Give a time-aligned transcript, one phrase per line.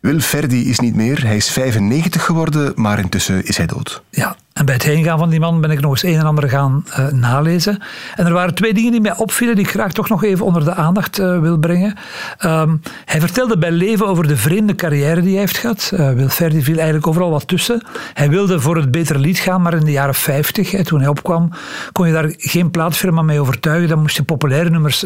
[0.00, 1.26] Wil Ferdi is niet meer.
[1.26, 4.02] Hij is 95 geworden, maar intussen is hij dood.
[4.10, 6.48] Ja, en bij het heengaan van die man ben ik nog eens een en ander
[6.48, 7.78] gaan uh, nalezen.
[8.14, 10.64] En er waren twee dingen die mij opvielen, die ik graag toch nog even onder
[10.64, 11.96] de aandacht uh, wil brengen.
[12.44, 15.90] Um, hij vertelde bij leven over de vreemde carrière die hij heeft gehad.
[15.94, 17.82] Uh, Wilferdi viel eigenlijk overal wat tussen.
[18.14, 21.08] Hij wilde voor het betere lied gaan, maar in de jaren 50, hè, toen hij
[21.08, 21.50] opkwam,
[21.92, 23.88] kon je daar geen plaatfirma mee overtuigen.
[23.88, 25.04] Dan moest je populaire nummers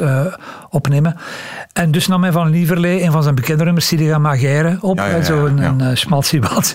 [0.71, 1.17] opnemen.
[1.73, 4.99] En dus nam hij van Lieverlee een van zijn bekende nummers, Siliga Magère, op.
[4.99, 5.65] Ja, ja, ja, Zo'n ja.
[5.65, 5.97] een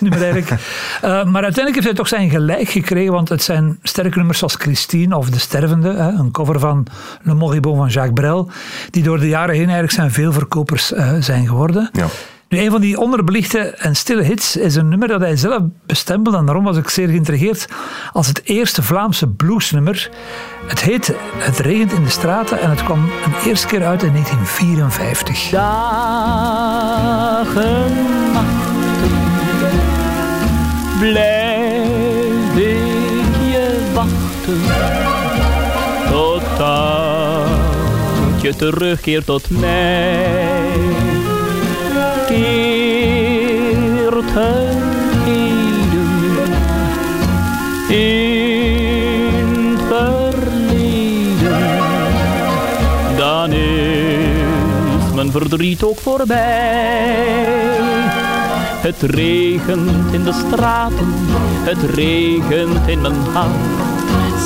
[0.00, 0.50] nummer eigenlijk.
[1.32, 5.16] maar uiteindelijk heeft hij toch zijn gelijk gekregen, want het zijn sterke nummers zoals Christine
[5.16, 6.86] of De Stervende, hè, een cover van
[7.22, 8.50] Le Moribond van Jacques Brel,
[8.90, 11.90] die door de jaren heen eigenlijk zijn veel verkopers uh, zijn geworden.
[11.92, 12.06] Ja.
[12.48, 16.38] Nu, een van die onderbelichte en stille hits is een nummer dat hij zelf bestempelde.
[16.38, 17.68] En daarom was ik zeer geïntrigeerd
[18.12, 20.10] als het eerste Vlaamse bluesnummer.
[20.66, 24.12] Het heet Het regent in de straten en het kwam een eerste keer uit in
[24.12, 25.50] 1954.
[25.50, 26.72] Dagen,
[28.32, 29.08] nachten,
[34.48, 34.60] wachten.
[36.10, 37.46] Totdat
[38.40, 40.66] je terugkeert tot mij
[42.26, 42.64] keert
[44.30, 44.76] het
[47.88, 51.68] in verleden,
[53.16, 57.36] dan is mijn verdriet ook voorbij.
[58.80, 61.12] Het regent in de straten,
[61.64, 63.97] het regent in mijn hart.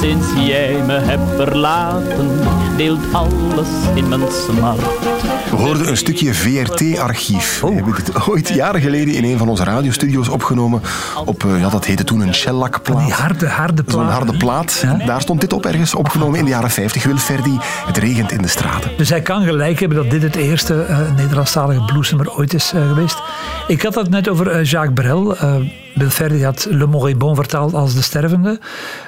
[0.02, 2.30] Sinds jij me hebt verlaten,
[2.76, 4.80] deelt alles in mijn smart.
[5.50, 7.62] We hoorden een stukje VRT-archief.
[7.62, 7.68] Oh.
[7.68, 10.82] We hebben het ooit jaren geleden in een van onze radiostudio's opgenomen.
[11.24, 13.04] Op, ja, dat heette toen een shellakplaat.
[13.04, 13.94] Die harde, harde plaat.
[13.94, 14.80] Zo'n harde plaat.
[14.82, 15.06] Ja?
[15.06, 17.04] Daar stond dit op ergens opgenomen in de jaren 50.
[17.04, 18.90] Wilferdi, het regent in de straten.
[18.96, 22.88] Dus hij kan gelijk hebben dat dit het eerste uh, Nederlandstalige bluesnummer ooit is uh,
[22.88, 23.22] geweest.
[23.66, 25.36] Ik had dat net over uh, Jacques Brel.
[25.94, 28.60] Wilferdi had Le Moribond vertaald als De Stervende.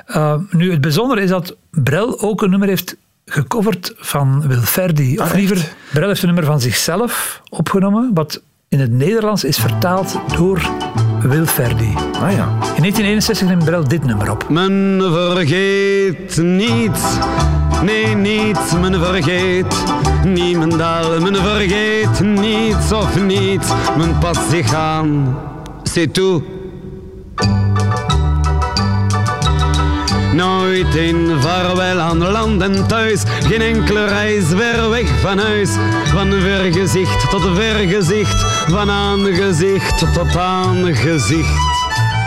[0.08, 5.18] Uh, nu, het bijzondere is dat Brel ook een nummer heeft gecoverd van Wilferdi.
[5.18, 5.74] Of ah, liever, echt?
[5.92, 10.70] Brel heeft een nummer van zichzelf opgenomen, wat in het Nederlands is vertaald door
[11.22, 11.94] Wilferdi.
[11.96, 12.46] Ah ja.
[12.76, 14.48] In 1961 neemt Brel dit nummer op.
[14.48, 14.98] Men
[15.32, 17.18] vergeet niet,
[17.82, 19.84] nee niet, men vergeet
[20.24, 21.20] niemendal.
[21.20, 25.36] Men vergeet niets of niet, men past zich aan.
[25.84, 26.42] C'est tout.
[30.34, 35.70] Nooit een vaarwel aan land en thuis, geen enkele reis ver weg van huis.
[36.04, 41.73] Van vergezicht tot vergezicht, van aangezicht tot aangezicht.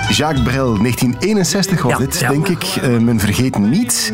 [0.10, 2.30] Jacques Brel, 1961 was ja, dit, ja.
[2.30, 2.76] denk ik.
[2.84, 4.12] Uh, men vergeet niet.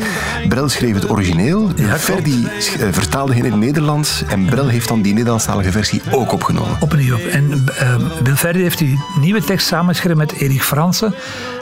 [0.48, 1.70] Brel schreef het origineel.
[1.76, 2.48] Ja, Verdi
[2.80, 4.22] uh, vertaalde in het Nederlands.
[4.28, 6.76] En Brel heeft dan die Nederlandstalige versie ook opgenomen.
[6.80, 7.18] Opnieuw.
[7.18, 11.14] En uh, Bill Verdi heeft die nieuwe tekst samengeschreven met Erik Fransen.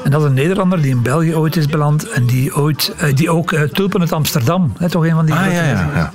[0.04, 2.08] En dat is een Nederlander die in België ooit is beland.
[2.08, 5.34] En die, ooit, die ook Tulpen uit Amsterdam, hè, toch een van die...
[5.34, 6.12] Ah, ja, ja, ja.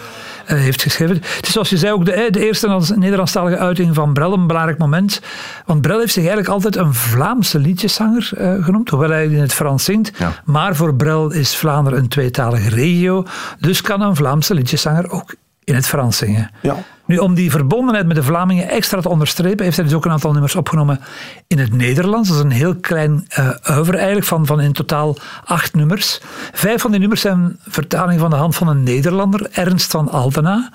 [0.55, 1.15] Heeft geschreven.
[1.15, 4.77] Het is zoals je zei ook de, de eerste Nederlandstalige uiting van Brel, een belangrijk
[4.77, 5.21] moment.
[5.65, 9.53] Want Brel heeft zich eigenlijk altijd een Vlaamse liedjeszanger uh, genoemd, hoewel hij in het
[9.53, 10.11] Frans zingt.
[10.17, 10.31] Ja.
[10.45, 13.25] Maar voor Brel is Vlaanderen een tweetalige regio,
[13.59, 16.51] dus kan een Vlaamse liedjeszanger ook in het Frans zingen.
[16.61, 16.75] Ja.
[17.07, 20.11] Nu, om die verbondenheid met de Vlamingen extra te onderstrepen, heeft hij dus ook een
[20.11, 20.99] aantal nummers opgenomen
[21.47, 22.29] in het Nederlands.
[22.29, 26.21] Dat is een heel klein uh, oeuvre eigenlijk, van, van in totaal acht nummers.
[26.53, 30.69] Vijf van die nummers zijn vertaling van de hand van een Nederlander, Ernst van Altena.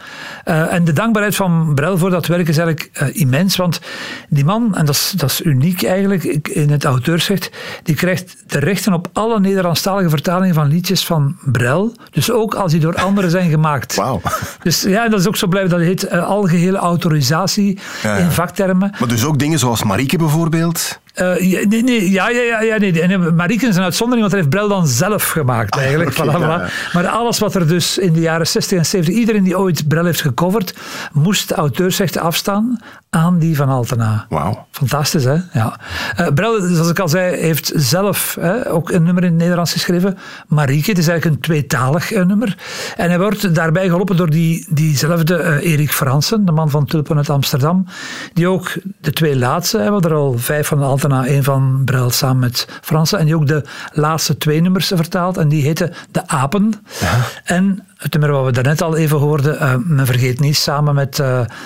[0.45, 3.81] Uh, en de dankbaarheid van Brel voor dat werk is eigenlijk uh, immens, want
[4.29, 7.51] die man, en dat is, dat is uniek eigenlijk in het auteursrecht,
[7.83, 11.97] die krijgt de rechten op alle Nederlandstalige vertalingen van liedjes van Brel.
[12.11, 13.95] Dus ook als die door anderen zijn gemaakt.
[13.95, 14.21] Wauw.
[14.63, 18.25] Dus ja, dat is ook zo blijven, dat heet algehele autorisatie ja, ja.
[18.25, 18.95] in vaktermen.
[18.99, 21.01] Maar dus ook dingen zoals Marieke bijvoorbeeld?
[21.21, 23.01] Uh, ja, nee, nee, ja, ja, ja, nee.
[23.01, 26.19] En Marieke is een uitzondering, want hij heeft Brel dan zelf gemaakt eigenlijk.
[26.19, 29.15] Ah, okay, voilà, ja, maar alles wat er dus in de jaren 60 en 70,
[29.15, 30.75] iedereen die ooit Brel heeft gecoverd,
[31.13, 32.79] moest auteursrechten afstaan
[33.15, 34.27] aan die van Altena.
[34.29, 34.67] Wauw.
[34.71, 35.37] Fantastisch, hè?
[35.53, 35.81] Ja.
[36.21, 39.73] Uh, Brel, zoals ik al zei, heeft zelf hè, ook een nummer in het Nederlands
[39.73, 40.19] geschreven.
[40.49, 42.57] Marieke, het is eigenlijk een tweetalig uh, nummer.
[42.97, 47.17] En hij wordt daarbij geholpen door die, diezelfde uh, Erik Fransen, de man van Tulpen
[47.17, 47.87] uit Amsterdam,
[48.33, 52.11] die ook de twee laatste, hebben we er al vijf van Altena, één van Brel
[52.11, 55.37] samen met Fransen, en die ook de laatste twee nummers vertaalt.
[55.37, 56.73] En die heten De Apen.
[57.01, 57.19] Ja.
[57.45, 61.23] En het nummer wat we daarnet al even hoorden, Men Vergeet Niet, samen met,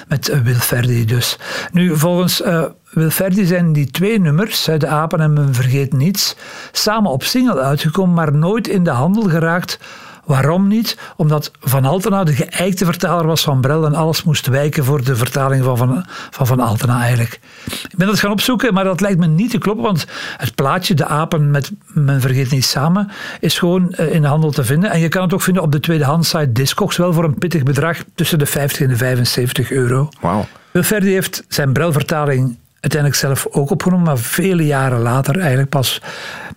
[0.09, 1.36] met Wilferdi dus.
[1.73, 6.37] Nu, volgens uh, Wilferdi zijn die twee nummers, De Apen en Men Vergeet Niets,
[6.73, 9.79] samen op single uitgekomen, maar nooit in de handel geraakt
[10.27, 10.99] Waarom niet?
[11.17, 15.17] Omdat Van Altena de geëikte vertaler was van Brel en alles moest wijken voor de
[15.17, 17.41] vertaling van Van, van, van Altena eigenlijk.
[17.65, 20.07] Ik ben dat gaan opzoeken, maar dat lijkt me niet te kloppen, want
[20.37, 24.51] het plaatje, de apen met Men Vergeet Niet Samen, is gewoon eh, in de handel
[24.51, 24.91] te vinden.
[24.91, 27.99] En je kan het ook vinden op de tweedehandsite Discogs, wel voor een pittig bedrag
[28.15, 30.09] tussen de 50 en de 75 euro.
[30.21, 30.47] Wauw.
[30.71, 36.01] Wilferdi heeft zijn Brel-vertaling uiteindelijk zelf ook opgenomen, maar vele jaren later eigenlijk pas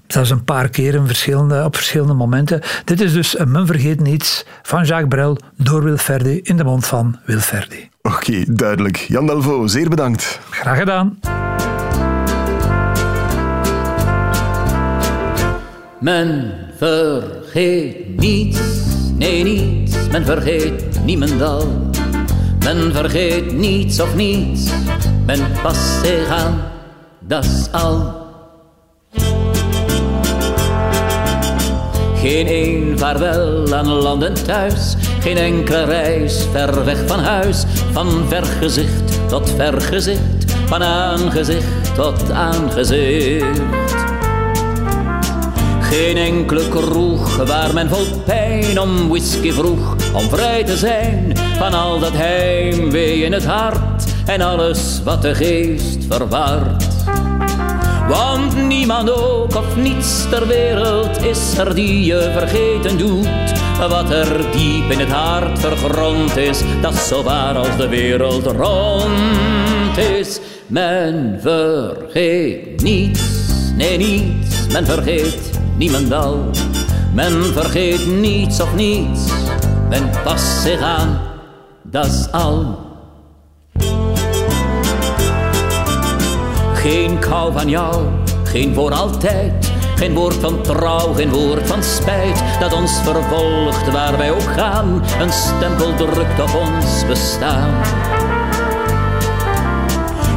[0.08, 2.62] zelfs een paar keer in verschillende, op verschillende momenten.
[2.86, 6.86] Dit is dus een Men Vergeet Niets van Jacques Brel door Wilferdi in de mond
[6.86, 7.90] van Wilferdi.
[8.02, 8.98] Oké, okay, duidelijk.
[8.98, 10.40] Jan Delvaux, zeer bedankt.
[10.50, 11.20] Graag gedaan.
[16.00, 18.60] Men vergeet niets,
[19.18, 21.89] nee niets, men vergeet niemendal.
[22.64, 24.72] Men vergeet niets of niets,
[25.26, 26.62] men past zich aan,
[27.20, 28.28] dat is al.
[32.22, 37.66] Geen een vaarwel aan land en thuis, geen enkele reis ver weg van huis.
[37.92, 43.62] Van vergezicht tot vergezicht, van aangezicht tot aangezicht.
[45.82, 51.74] Geen enkele kroeg waar men vol pijn om whisky vroeg, om vrij te zijn van
[51.74, 56.84] al dat heimwee in het hart en alles wat de geest verward.
[58.08, 63.28] Want niemand ook of niets ter wereld is er die je vergeten doet.
[63.90, 69.98] Wat er diep in het hart vergrond is, dat zo waar als de wereld rond
[69.98, 70.40] is.
[70.68, 73.22] Men vergeet niets,
[73.76, 76.50] nee niets, men vergeet niemendal.
[77.14, 79.20] Men vergeet niets of niets,
[79.90, 81.20] men past zich aan,
[81.92, 82.88] dat is al.
[86.74, 88.06] Geen kou van jou,
[88.44, 89.72] geen voor altijd.
[89.96, 92.44] Geen woord van trouw, geen woord van spijt.
[92.60, 95.04] Dat ons vervolgt waar wij ook gaan.
[95.20, 97.70] Een stempel drukt op ons bestaan.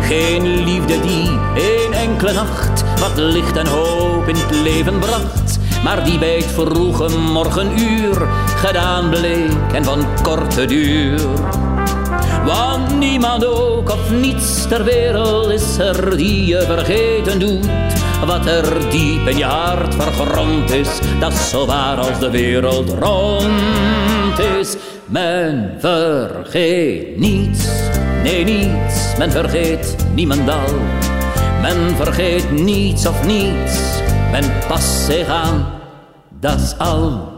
[0.01, 5.59] Geen liefde die een enkele nacht wat licht en hoop in het leven bracht.
[5.83, 11.21] Maar die bij het vroege morgenuur gedaan bleek en van korte duur.
[12.45, 17.69] Want niemand ook of niets ter wereld is er die je vergeten doet.
[18.27, 20.89] Wat er diep in je hart vergrond is,
[21.21, 24.77] dat zo waar als de wereld rond is.
[25.07, 27.67] Men vergeet niets,
[28.23, 30.75] nee niets, men vergeet niemendal.
[31.63, 33.79] Men vergeet niets of niets,
[34.33, 35.67] men past zich aan,
[36.41, 37.31] dat is al.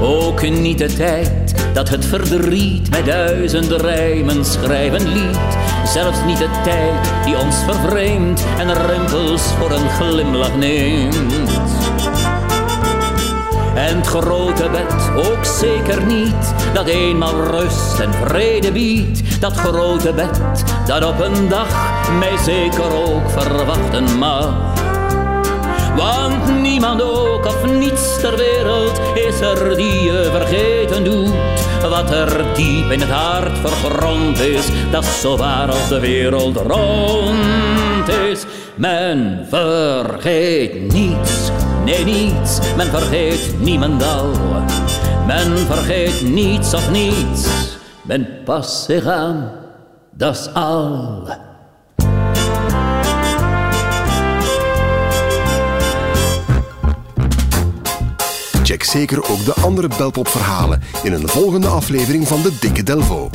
[0.00, 5.38] Ook niet de tijd dat het verdriet met duizenden rijmen schrijven liet.
[5.84, 11.95] Zelfs niet de tijd die ons vervreemdt en rimpels voor een glimlach neemt.
[13.76, 19.40] En het grote bed ook zeker niet, dat eenmaal rust en vrede biedt.
[19.40, 20.40] Dat grote bed,
[20.86, 21.68] dat op een dag
[22.18, 24.54] mij zeker ook verwachten mag.
[25.96, 31.30] Want niemand ook of niets ter wereld is er die je vergeten doet.
[31.90, 38.08] Wat er diep in het hart vergrond is, dat zo waar als de wereld rond
[38.08, 38.44] is.
[38.74, 41.50] Men vergeet niets,
[41.86, 44.30] nee niets, men vergeet niemendal.
[45.26, 47.48] Men vergeet niets of niets,
[48.02, 49.50] men past zich aan,
[50.12, 51.28] dat al.
[58.62, 63.30] Check zeker ook de andere Belpop-verhalen in een volgende aflevering van de Dikke Delvo.